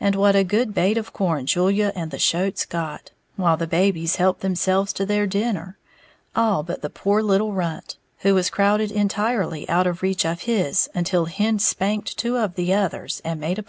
[0.00, 4.16] And what a good bait of corn Julia and the shoats got, while the babies
[4.16, 5.76] helped themselves to their dinner,
[6.34, 10.88] all but the poor little runt, who was crowded entirely out of reach of his
[10.94, 13.68] until Hen spanked two of the others and made a place for